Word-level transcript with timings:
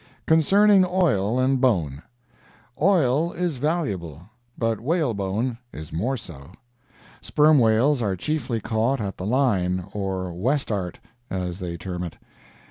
CONCERNING 0.25 0.83
OIL 0.83 1.37
AND 1.37 1.61
BONE 1.61 2.01
Oil 2.81 3.33
is 3.33 3.57
valuable, 3.57 4.23
but 4.57 4.79
whalebone 4.81 5.59
is 5.71 5.93
more 5.93 6.17
so. 6.17 6.49
Sperm 7.21 7.59
whales 7.59 8.01
are 8.01 8.15
chiefly 8.15 8.59
caught 8.59 8.99
at 8.99 9.17
the 9.17 9.27
"line," 9.27 9.85
or 9.93 10.33
"west'art," 10.33 10.97
as 11.29 11.59
they 11.59 11.77
term 11.77 12.03
it. 12.03 12.17